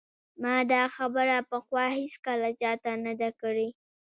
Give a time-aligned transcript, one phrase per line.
[0.41, 3.69] ما دا خبره پخوا هیڅکله چا ته نه ده کړې